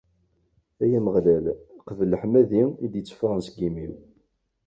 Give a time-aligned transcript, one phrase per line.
[0.83, 1.45] Ay Ameɣlal,
[1.87, 3.93] qbel leḥmadi i d-itteffɣen seg yimi-w.